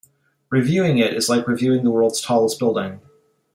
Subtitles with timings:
[0.49, 3.01] Reviewing it is like reviewing the world's tallest building.